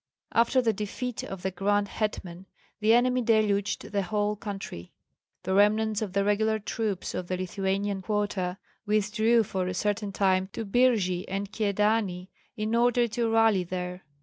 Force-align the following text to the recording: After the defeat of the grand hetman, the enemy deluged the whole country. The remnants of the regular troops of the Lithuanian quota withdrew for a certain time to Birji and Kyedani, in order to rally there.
After 0.31 0.63
the 0.63 0.73
defeat 0.73 1.23
of 1.23 1.43
the 1.43 1.51
grand 1.51 1.87
hetman, 1.87 2.47
the 2.79 2.91
enemy 2.91 3.21
deluged 3.21 3.91
the 3.91 4.01
whole 4.01 4.35
country. 4.35 4.91
The 5.43 5.53
remnants 5.53 6.01
of 6.01 6.13
the 6.13 6.23
regular 6.25 6.57
troops 6.57 7.13
of 7.13 7.27
the 7.27 7.37
Lithuanian 7.37 8.01
quota 8.01 8.57
withdrew 8.87 9.43
for 9.43 9.67
a 9.67 9.75
certain 9.75 10.11
time 10.11 10.49
to 10.53 10.65
Birji 10.65 11.25
and 11.27 11.51
Kyedani, 11.51 12.29
in 12.57 12.73
order 12.73 13.07
to 13.09 13.29
rally 13.31 13.63
there. 13.63 14.03